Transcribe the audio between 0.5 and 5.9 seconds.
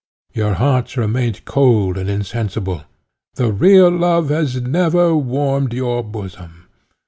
hearts remained cold and insensible; the real love has never warmed